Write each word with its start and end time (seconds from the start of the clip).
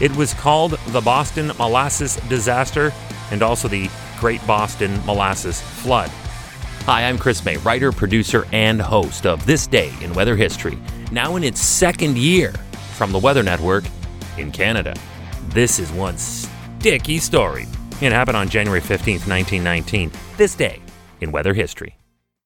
It 0.00 0.16
was 0.16 0.32
called 0.32 0.78
the 0.88 1.00
Boston 1.02 1.48
Molasses 1.58 2.16
Disaster 2.30 2.90
and 3.30 3.42
also 3.42 3.68
the 3.68 3.90
Great 4.18 4.44
Boston 4.46 4.98
Molasses 5.04 5.60
Flood. 5.60 6.08
Hi, 6.86 7.06
I'm 7.06 7.18
Chris 7.18 7.44
May, 7.44 7.58
writer, 7.58 7.92
producer, 7.92 8.46
and 8.50 8.80
host 8.80 9.26
of 9.26 9.44
This 9.44 9.66
Day 9.66 9.92
in 10.00 10.14
Weather 10.14 10.36
History, 10.36 10.78
now 11.12 11.36
in 11.36 11.44
its 11.44 11.60
second 11.60 12.16
year 12.16 12.52
from 12.94 13.12
the 13.12 13.18
Weather 13.18 13.42
Network 13.42 13.84
in 14.38 14.50
Canada. 14.50 14.94
This 15.48 15.78
is 15.78 15.92
one 15.92 16.16
sticky 16.16 17.18
story. 17.18 17.66
It 18.00 18.12
happened 18.12 18.38
on 18.38 18.48
January 18.48 18.80
15th, 18.80 19.28
1919, 19.28 20.10
this 20.38 20.54
day 20.54 20.80
in 21.20 21.30
weather 21.30 21.52
history. 21.52 21.94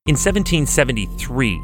In 0.07 0.15
1773, 0.15 1.61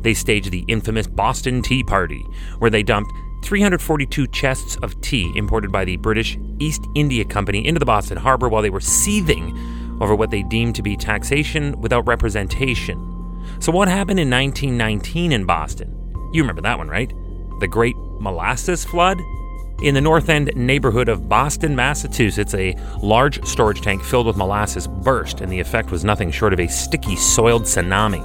they 0.00 0.14
staged 0.14 0.50
the 0.50 0.64
infamous 0.68 1.06
Boston 1.06 1.60
Tea 1.60 1.84
Party, 1.84 2.24
where 2.60 2.70
they 2.70 2.82
dumped 2.82 3.12
342 3.44 4.26
chests 4.28 4.76
of 4.76 4.98
tea 5.02 5.30
imported 5.36 5.70
by 5.70 5.84
the 5.84 5.96
British 5.98 6.38
East 6.58 6.80
India 6.94 7.24
Company 7.24 7.66
into 7.66 7.78
the 7.78 7.84
Boston 7.84 8.16
harbor 8.16 8.48
while 8.48 8.62
they 8.62 8.70
were 8.70 8.80
seething 8.80 9.56
over 10.00 10.14
what 10.14 10.30
they 10.30 10.42
deemed 10.42 10.74
to 10.74 10.82
be 10.82 10.96
taxation 10.96 11.78
without 11.80 12.06
representation. 12.06 12.96
So, 13.60 13.70
what 13.70 13.88
happened 13.88 14.18
in 14.18 14.30
1919 14.30 15.30
in 15.30 15.44
Boston? 15.44 15.90
You 16.32 16.42
remember 16.42 16.62
that 16.62 16.78
one, 16.78 16.88
right? 16.88 17.12
The 17.60 17.68
Great 17.68 17.96
Molasses 18.18 18.84
Flood? 18.84 19.20
In 19.82 19.94
the 19.94 20.00
North 20.00 20.30
End 20.30 20.50
neighborhood 20.56 21.10
of 21.10 21.28
Boston, 21.28 21.76
Massachusetts, 21.76 22.54
a 22.54 22.74
large 23.02 23.44
storage 23.44 23.82
tank 23.82 24.02
filled 24.02 24.26
with 24.26 24.36
molasses 24.36 24.86
burst, 24.86 25.42
and 25.42 25.52
the 25.52 25.60
effect 25.60 25.90
was 25.90 26.04
nothing 26.04 26.30
short 26.30 26.54
of 26.54 26.60
a 26.60 26.68
sticky, 26.68 27.16
soiled 27.16 27.64
tsunami. 27.64 28.22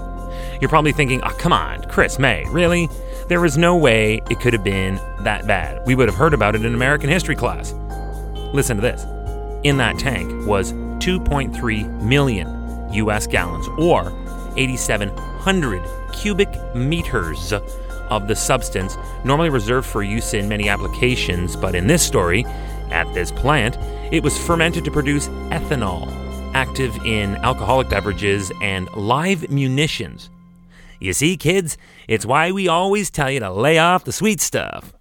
You're 0.62 0.70
probably 0.70 0.94
thinking, 0.94 1.22
oh, 1.24 1.36
come 1.38 1.52
on, 1.52 1.84
Chris 1.90 2.20
May, 2.20 2.46
really? 2.50 2.88
There 3.30 3.40
was 3.40 3.60
no 3.60 3.78
way 3.78 4.24
it 4.32 4.40
could 4.40 4.54
have 4.54 4.64
been 4.64 5.00
that 5.20 5.46
bad. 5.46 5.86
We 5.86 5.94
would 5.94 6.08
have 6.08 6.18
heard 6.18 6.34
about 6.34 6.56
it 6.56 6.66
in 6.66 6.74
American 6.74 7.12
history 7.12 7.36
class. 7.36 7.74
Listen 8.54 8.76
to 8.78 8.82
this. 8.82 9.06
In 9.64 9.78
that 9.78 10.00
tank 10.00 10.48
was 10.48 10.74
2.3 10.74 12.02
million 12.02 12.92
US 12.92 13.28
gallons, 13.28 13.68
or 13.78 14.12
8,700 14.58 15.84
cubic 16.12 16.50
meters 16.74 17.54
of 17.54 18.28
the 18.28 18.36
substance 18.36 18.98
normally 19.24 19.52
reserved 19.52 19.88
for 19.88 20.02
use 20.02 20.34
in 20.34 20.50
many 20.50 20.68
applications, 20.68 21.56
but 21.56 21.76
in 21.76 21.86
this 21.86 22.02
story, 22.02 22.46
at 22.90 23.14
this 23.14 23.32
plant, 23.32 23.78
it 24.12 24.24
was 24.24 24.36
fermented 24.40 24.84
to 24.86 24.90
produce 24.90 25.28
ethanol, 25.52 26.12
active 26.56 26.98
in 27.06 27.36
alcoholic 27.38 27.90
beverages 27.90 28.52
and 28.64 28.90
live 28.96 29.52
munitions. 29.52 30.32
You 31.00 31.14
see, 31.14 31.38
kids, 31.38 31.78
it's 32.08 32.26
why 32.26 32.52
we 32.52 32.68
always 32.68 33.10
tell 33.10 33.32
you 33.32 33.40
to 33.40 33.52
lay 33.52 33.78
off 33.78 34.04
the 34.04 34.12
sweet 34.12 34.42
stuff. 34.42 34.94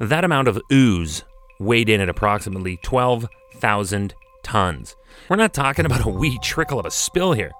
That 0.00 0.24
amount 0.24 0.48
of 0.48 0.60
ooze 0.70 1.24
weighed 1.58 1.88
in 1.88 2.00
at 2.00 2.08
approximately 2.10 2.78
12,000 2.82 4.14
tons. 4.42 4.96
We're 5.28 5.36
not 5.36 5.54
talking 5.54 5.86
about 5.86 6.04
a 6.04 6.10
wee 6.10 6.38
trickle 6.42 6.78
of 6.78 6.86
a 6.86 6.90
spill 6.90 7.32
here. 7.32 7.52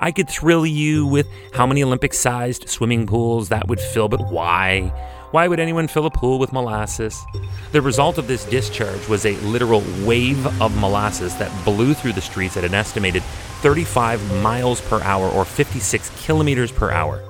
I 0.00 0.10
could 0.10 0.28
thrill 0.28 0.66
you 0.66 1.06
with 1.06 1.26
how 1.52 1.66
many 1.66 1.82
Olympic 1.82 2.12
sized 2.12 2.68
swimming 2.68 3.06
pools 3.06 3.50
that 3.50 3.68
would 3.68 3.80
fill, 3.80 4.08
but 4.08 4.26
why? 4.30 4.92
Why 5.30 5.48
would 5.48 5.60
anyone 5.60 5.86
fill 5.86 6.06
a 6.06 6.10
pool 6.10 6.38
with 6.38 6.52
molasses? 6.52 7.24
The 7.72 7.82
result 7.82 8.16
of 8.16 8.26
this 8.26 8.44
discharge 8.46 9.06
was 9.08 9.26
a 9.26 9.36
literal 9.38 9.82
wave 10.04 10.44
of 10.62 10.76
molasses 10.78 11.36
that 11.36 11.52
blew 11.64 11.94
through 11.94 12.14
the 12.14 12.20
streets 12.20 12.56
at 12.56 12.64
an 12.64 12.74
estimated 12.74 13.22
35 13.62 14.42
miles 14.42 14.80
per 14.80 15.00
hour 15.02 15.28
or 15.28 15.44
56 15.44 16.10
kilometers 16.24 16.72
per 16.72 16.90
hour. 16.90 17.22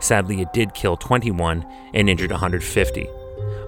Sadly, 0.00 0.40
it 0.40 0.52
did 0.52 0.74
kill 0.74 0.96
21 0.96 1.64
and 1.94 2.08
injured 2.08 2.30
150. 2.30 3.08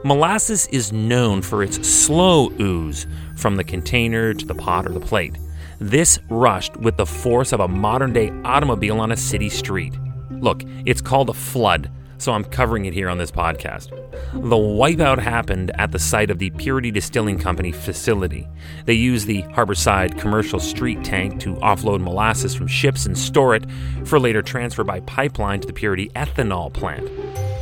Molasses 0.05 0.67
is 0.69 0.93
known 0.93 1.43
for 1.43 1.63
its 1.63 1.89
slow 1.89 2.53
ooze 2.61 3.07
from 3.37 3.57
the 3.57 3.65
container 3.65 4.33
to 4.33 4.47
the 4.47 4.55
pot 4.55 4.87
or 4.87 4.93
the 4.93 5.01
plate. 5.01 5.37
This 5.81 6.19
rushed 6.29 6.77
with 6.77 6.97
the 6.97 7.07
force 7.07 7.53
of 7.53 7.61
a 7.61 7.69
modern 7.69 8.13
day 8.13 8.31
automobile 8.45 9.01
on 9.01 9.13
a 9.13 9.17
city 9.17 9.49
street. 9.49 9.95
Look, 10.31 10.63
it's 10.87 11.01
called 11.01 11.31
a 11.31 11.35
flood, 11.35 11.91
so 12.19 12.33
I'm 12.33 12.45
covering 12.45 12.85
it 12.85 12.93
here 12.93 13.09
on 13.09 13.19
this 13.19 13.31
podcast. 13.31 13.91
The 14.33 14.57
wipeout 14.57 15.19
happened 15.19 15.71
at 15.75 15.93
the 15.93 15.99
site 15.99 16.31
of 16.31 16.39
the 16.39 16.51
Purity 16.51 16.91
Distilling 16.91 17.39
Company 17.39 17.73
facility. 17.73 18.47
They 18.85 18.95
use 18.95 19.25
the 19.25 19.43
Harborside 19.45 20.19
commercial 20.19 20.61
street 20.61 21.05
tank 21.05 21.41
to 21.41 21.55
offload 21.57 22.03
molasses 22.03 22.55
from 22.55 22.67
ships 22.67 23.07
and 23.07 23.17
store 23.17 23.55
it 23.55 23.65
for 24.05 24.19
later 24.19 24.43
transfer 24.43 24.85
by 24.85 25.01
pipeline 25.01 25.61
to 25.61 25.67
the 25.67 25.73
Purity 25.73 26.09
ethanol 26.11 26.73
plant. 26.73 27.09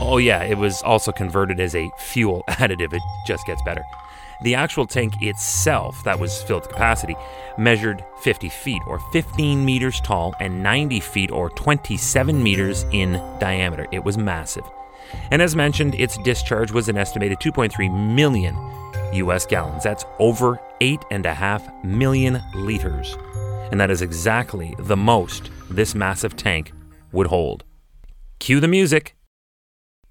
Oh, 0.00 0.19
yeah, 0.19 0.43
it 0.43 0.59
was 0.59 0.83
also 0.83 1.12
converted 1.12 1.61
as 1.61 1.75
a 1.75 1.91
fuel 1.99 2.44
additive. 2.50 2.93
It 2.93 3.03
just 3.27 3.47
gets 3.47 3.62
better. 3.62 3.83
The 4.43 4.55
actual 4.55 4.87
tank 4.87 5.15
itself, 5.23 6.03
that 6.05 6.19
was 6.19 6.43
filled 6.43 6.65
to 6.65 6.69
capacity, 6.69 7.17
measured 7.59 8.05
50 8.21 8.49
feet 8.49 8.83
or 8.87 8.99
15 9.13 9.65
meters 9.65 10.01
tall 10.01 10.35
and 10.41 10.63
90 10.63 11.01
feet 11.01 11.31
or 11.31 11.51
27 11.51 12.43
meters 12.43 12.85
in 12.93 13.13
diameter. 13.39 13.87
It 13.93 14.05
was 14.05 14.19
massive. 14.19 14.65
And 15.31 15.41
as 15.41 15.57
mentioned, 15.57 15.95
its 15.95 16.19
discharge 16.19 16.73
was 16.73 16.89
an 16.89 16.97
estimated 16.97 17.39
2.3 17.39 18.15
million 18.15 18.57
US 19.13 19.47
gallons. 19.47 19.85
That's 19.85 20.05
over 20.19 20.61
8.5 20.81 21.85
million 21.85 22.43
liters. 22.55 23.17
And 23.71 23.81
that 23.81 23.91
is 23.91 24.03
exactly 24.03 24.75
the 24.79 24.97
most 24.97 25.51
this 25.71 25.95
massive 25.95 26.37
tank 26.37 26.73
would 27.13 27.27
hold. 27.29 27.65
Cue 28.39 28.61
the 28.61 28.69
music. 28.69 29.17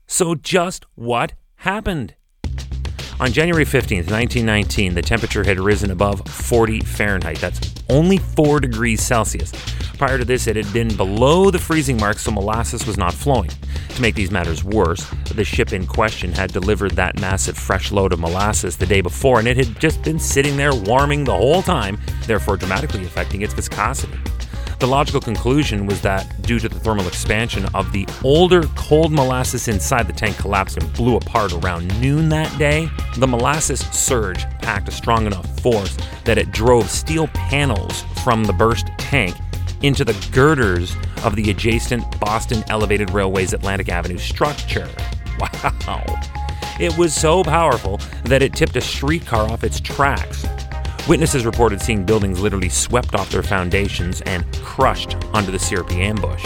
So, 0.07 0.35
just 0.35 0.85
what 0.95 1.33
happened? 1.57 2.15
On 3.17 3.31
January 3.31 3.63
15th, 3.63 4.11
1919, 4.11 4.93
the 4.93 5.01
temperature 5.01 5.45
had 5.45 5.57
risen 5.57 5.89
above 5.89 6.27
40 6.27 6.81
Fahrenheit. 6.81 7.39
That's 7.39 7.73
only 7.89 8.17
4 8.17 8.59
degrees 8.59 9.01
Celsius. 9.01 9.53
Prior 9.97 10.17
to 10.17 10.25
this, 10.25 10.47
it 10.47 10.57
had 10.57 10.71
been 10.73 10.93
below 10.97 11.49
the 11.49 11.57
freezing 11.57 11.95
mark, 11.95 12.19
so 12.19 12.29
molasses 12.31 12.85
was 12.85 12.97
not 12.97 13.13
flowing. 13.13 13.49
To 13.95 14.01
make 14.01 14.15
these 14.15 14.31
matters 14.31 14.65
worse, 14.65 15.09
the 15.33 15.45
ship 15.45 15.71
in 15.71 15.87
question 15.87 16.33
had 16.33 16.51
delivered 16.51 16.91
that 16.97 17.17
massive 17.21 17.57
fresh 17.57 17.89
load 17.89 18.11
of 18.11 18.19
molasses 18.19 18.75
the 18.75 18.85
day 18.85 18.99
before, 18.99 19.39
and 19.39 19.47
it 19.47 19.55
had 19.55 19.79
just 19.79 20.03
been 20.03 20.19
sitting 20.19 20.57
there 20.57 20.75
warming 20.75 21.23
the 21.23 21.31
whole 21.31 21.61
time, 21.61 21.97
therefore 22.27 22.57
dramatically 22.57 23.05
affecting 23.05 23.43
its 23.43 23.53
viscosity. 23.53 24.19
The 24.79 24.87
logical 24.87 25.21
conclusion 25.21 25.85
was 25.85 26.01
that 26.01 26.41
due 26.41 26.59
to 26.59 26.67
the 26.67 26.79
thermal 26.79 27.07
expansion 27.07 27.65
of 27.73 27.91
the 27.91 28.07
older 28.23 28.63
cold 28.75 29.11
molasses 29.11 29.67
inside 29.67 30.07
the 30.07 30.13
tank 30.13 30.37
collapsed 30.37 30.77
and 30.77 30.93
blew 30.93 31.15
apart 31.15 31.53
around 31.53 31.87
noon 32.01 32.29
that 32.29 32.55
day, 32.59 32.89
the 33.17 33.27
molasses 33.27 33.79
surge 33.79 34.43
packed 34.61 34.89
a 34.89 34.91
strong 34.91 35.25
enough 35.25 35.59
force 35.61 35.97
that 36.25 36.37
it 36.37 36.51
drove 36.51 36.89
steel 36.89 37.27
panels 37.27 38.03
from 38.23 38.43
the 38.43 38.53
burst 38.53 38.87
tank 38.97 39.35
into 39.81 40.03
the 40.03 40.27
girders 40.31 40.95
of 41.23 41.35
the 41.35 41.49
adjacent 41.49 42.19
Boston 42.19 42.63
Elevated 42.69 43.11
Railway's 43.11 43.53
Atlantic 43.53 43.89
Avenue 43.89 44.17
structure. 44.17 44.89
Wow. 45.85 46.05
It 46.79 46.97
was 46.97 47.13
so 47.13 47.43
powerful 47.43 47.99
that 48.23 48.41
it 48.41 48.53
tipped 48.53 48.75
a 48.77 48.81
streetcar 48.81 49.49
off 49.49 49.65
its 49.65 49.81
tracks. 49.81 50.45
Witnesses 51.07 51.45
reported 51.45 51.79
seeing 51.79 52.03
buildings 52.03 52.39
literally 52.39 52.67
swept 52.67 53.13
off 53.13 53.29
their 53.29 53.43
foundations 53.43 54.21
and 54.21 54.43
crushed 54.55 55.15
under 55.35 55.51
the 55.51 55.59
syrupy 55.59 56.01
ambush. 56.01 56.43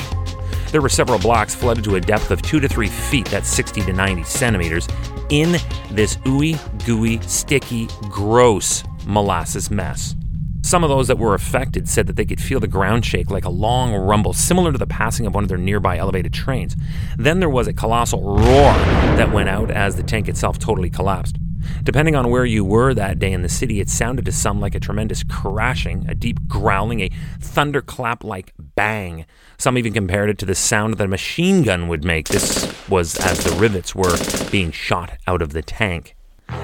There 0.73 0.81
were 0.81 0.89
several 0.89 1.17
blocks 1.17 1.55
flooded 1.55 1.85
to 1.85 1.95
a 1.95 2.01
depth 2.01 2.29
of 2.29 2.41
2 2.41 2.59
to 2.59 2.67
3 2.67 2.87
feet, 2.89 3.25
that's 3.27 3.47
60 3.47 3.81
to 3.83 3.93
90 3.93 4.23
centimeters, 4.25 4.85
in 5.29 5.53
this 5.91 6.17
ooey, 6.17 6.59
gooey, 6.85 7.21
sticky, 7.21 7.87
gross 8.09 8.83
molasses 9.05 9.71
mess. 9.71 10.15
Some 10.61 10.83
of 10.83 10.89
those 10.89 11.07
that 11.07 11.17
were 11.17 11.35
affected 11.35 11.87
said 11.87 12.05
that 12.07 12.17
they 12.17 12.25
could 12.25 12.41
feel 12.41 12.59
the 12.59 12.67
ground 12.67 13.05
shake 13.05 13.31
like 13.31 13.45
a 13.45 13.49
long 13.49 13.95
rumble, 13.95 14.33
similar 14.33 14.73
to 14.73 14.77
the 14.77 14.85
passing 14.85 15.25
of 15.25 15.33
one 15.33 15.43
of 15.45 15.47
their 15.47 15.57
nearby 15.57 15.97
elevated 15.97 16.33
trains. 16.33 16.75
Then 17.17 17.39
there 17.39 17.49
was 17.49 17.67
a 17.67 17.73
colossal 17.73 18.21
roar 18.23 18.73
that 19.15 19.31
went 19.31 19.47
out 19.47 19.71
as 19.71 19.95
the 19.95 20.03
tank 20.03 20.27
itself 20.27 20.59
totally 20.59 20.89
collapsed. 20.89 21.38
Depending 21.83 22.15
on 22.15 22.29
where 22.29 22.45
you 22.45 22.63
were 22.65 22.93
that 22.93 23.19
day 23.19 23.31
in 23.31 23.41
the 23.41 23.49
city, 23.49 23.79
it 23.79 23.89
sounded 23.89 24.25
to 24.25 24.31
some 24.31 24.59
like 24.59 24.75
a 24.75 24.79
tremendous 24.79 25.23
crashing, 25.23 26.05
a 26.09 26.15
deep 26.15 26.47
growling, 26.47 27.01
a 27.01 27.09
thunderclap 27.39 28.23
like 28.23 28.53
bang. 28.57 29.25
Some 29.57 29.77
even 29.77 29.93
compared 29.93 30.29
it 30.29 30.37
to 30.39 30.45
the 30.45 30.55
sound 30.55 30.95
that 30.95 31.05
a 31.05 31.07
machine 31.07 31.63
gun 31.63 31.87
would 31.87 32.03
make. 32.03 32.27
This 32.27 32.73
was 32.89 33.15
as 33.17 33.43
the 33.43 33.55
rivets 33.55 33.95
were 33.95 34.17
being 34.51 34.71
shot 34.71 35.17
out 35.27 35.41
of 35.41 35.53
the 35.53 35.61
tank. 35.61 36.15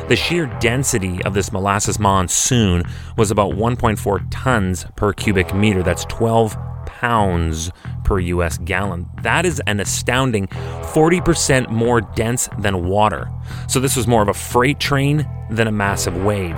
The 0.07 0.15
sheer 0.15 0.47
density 0.59 1.23
of 1.23 1.33
this 1.33 1.51
molasses 1.51 1.99
monsoon 1.99 2.83
was 3.17 3.31
about 3.31 3.53
1.4 3.53 4.27
tons 4.31 4.85
per 4.95 5.13
cubic 5.13 5.53
meter. 5.53 5.83
That's 5.83 6.05
12 6.05 6.57
pounds 6.99 7.71
per 8.03 8.19
US 8.19 8.57
gallon. 8.59 9.07
That 9.21 9.45
is 9.45 9.61
an 9.67 9.79
astounding 9.79 10.47
40% 10.47 11.69
more 11.69 12.01
dense 12.01 12.49
than 12.57 12.87
water. 12.87 13.29
So, 13.67 13.79
this 13.79 13.95
was 13.95 14.07
more 14.07 14.21
of 14.21 14.27
a 14.27 14.33
freight 14.33 14.79
train 14.79 15.27
than 15.49 15.67
a 15.67 15.71
massive 15.71 16.15
wave. 16.23 16.57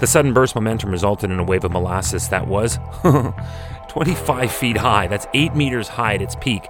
The 0.00 0.06
sudden 0.06 0.32
burst 0.32 0.54
momentum 0.54 0.90
resulted 0.90 1.30
in 1.30 1.38
a 1.38 1.44
wave 1.44 1.64
of 1.64 1.72
molasses 1.72 2.28
that 2.28 2.46
was 2.46 2.78
25 3.88 4.52
feet 4.52 4.76
high. 4.76 5.06
That's 5.06 5.26
8 5.34 5.54
meters 5.54 5.88
high 5.88 6.14
at 6.14 6.22
its 6.22 6.36
peak, 6.36 6.68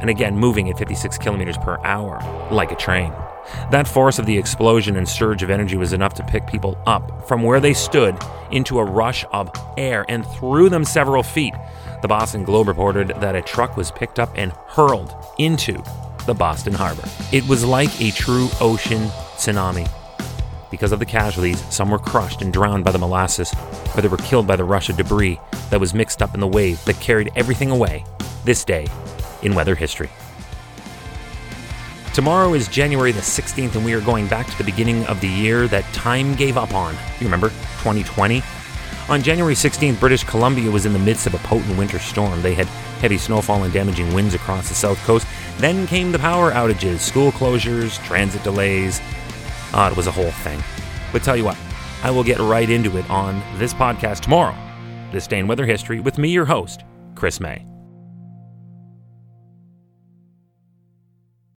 and 0.00 0.08
again 0.10 0.36
moving 0.36 0.70
at 0.70 0.78
56 0.78 1.18
kilometers 1.18 1.58
per 1.58 1.78
hour, 1.84 2.18
like 2.50 2.72
a 2.72 2.76
train. 2.76 3.12
That 3.70 3.86
force 3.86 4.18
of 4.18 4.26
the 4.26 4.38
explosion 4.38 4.96
and 4.96 5.08
surge 5.08 5.42
of 5.42 5.50
energy 5.50 5.76
was 5.76 5.92
enough 5.92 6.14
to 6.14 6.24
pick 6.24 6.46
people 6.46 6.78
up 6.86 7.28
from 7.28 7.42
where 7.42 7.60
they 7.60 7.74
stood 7.74 8.16
into 8.50 8.78
a 8.78 8.84
rush 8.84 9.24
of 9.32 9.50
air 9.76 10.04
and 10.08 10.26
threw 10.26 10.68
them 10.68 10.84
several 10.84 11.22
feet. 11.22 11.54
The 12.04 12.08
Boston 12.08 12.44
Globe 12.44 12.68
reported 12.68 13.14
that 13.20 13.34
a 13.34 13.40
truck 13.40 13.78
was 13.78 13.90
picked 13.90 14.18
up 14.18 14.28
and 14.34 14.52
hurled 14.66 15.14
into 15.38 15.82
the 16.26 16.34
Boston 16.34 16.74
harbor. 16.74 17.08
It 17.32 17.48
was 17.48 17.64
like 17.64 17.98
a 17.98 18.10
true 18.10 18.50
ocean 18.60 19.06
tsunami. 19.38 19.88
Because 20.70 20.92
of 20.92 20.98
the 20.98 21.06
casualties, 21.06 21.64
some 21.74 21.88
were 21.88 21.98
crushed 21.98 22.42
and 22.42 22.52
drowned 22.52 22.84
by 22.84 22.92
the 22.92 22.98
molasses, 22.98 23.54
or 23.96 24.02
they 24.02 24.08
were 24.08 24.18
killed 24.18 24.46
by 24.46 24.54
the 24.54 24.64
rush 24.64 24.90
of 24.90 24.98
debris 24.98 25.40
that 25.70 25.80
was 25.80 25.94
mixed 25.94 26.20
up 26.20 26.34
in 26.34 26.40
the 26.40 26.46
wave 26.46 26.84
that 26.84 27.00
carried 27.00 27.32
everything 27.36 27.70
away 27.70 28.04
this 28.44 28.66
day 28.66 28.86
in 29.40 29.54
weather 29.54 29.74
history. 29.74 30.10
Tomorrow 32.12 32.52
is 32.52 32.68
January 32.68 33.12
the 33.12 33.22
16th, 33.22 33.76
and 33.76 33.84
we 33.84 33.94
are 33.94 34.02
going 34.02 34.26
back 34.26 34.46
to 34.46 34.58
the 34.58 34.64
beginning 34.64 35.06
of 35.06 35.22
the 35.22 35.28
year 35.28 35.66
that 35.68 35.90
time 35.94 36.34
gave 36.34 36.58
up 36.58 36.74
on. 36.74 36.92
You 37.18 37.24
remember 37.24 37.48
2020? 37.48 38.42
On 39.10 39.22
January 39.22 39.54
16th, 39.54 40.00
British 40.00 40.24
Columbia 40.24 40.70
was 40.70 40.86
in 40.86 40.94
the 40.94 40.98
midst 40.98 41.26
of 41.26 41.34
a 41.34 41.38
potent 41.38 41.76
winter 41.76 41.98
storm. 41.98 42.40
They 42.40 42.54
had 42.54 42.66
heavy 43.00 43.18
snowfall 43.18 43.64
and 43.64 43.72
damaging 43.72 44.14
winds 44.14 44.32
across 44.32 44.70
the 44.70 44.74
south 44.74 44.98
coast. 45.04 45.26
Then 45.58 45.86
came 45.86 46.10
the 46.10 46.18
power 46.18 46.52
outages, 46.52 47.00
school 47.00 47.30
closures, 47.30 48.02
transit 48.04 48.42
delays. 48.42 49.02
Ah, 49.74 49.90
it 49.90 49.96
was 49.96 50.06
a 50.06 50.10
whole 50.10 50.30
thing. 50.30 50.62
But 51.12 51.22
tell 51.22 51.36
you 51.36 51.44
what, 51.44 51.58
I 52.02 52.10
will 52.10 52.24
get 52.24 52.38
right 52.38 52.68
into 52.68 52.96
it 52.96 53.08
on 53.10 53.42
this 53.58 53.74
podcast 53.74 54.20
tomorrow. 54.20 54.56
This 55.12 55.26
day 55.26 55.38
in 55.38 55.48
weather 55.48 55.66
history 55.66 56.00
with 56.00 56.16
me, 56.16 56.30
your 56.30 56.46
host, 56.46 56.84
Chris 57.14 57.40
May. 57.40 57.66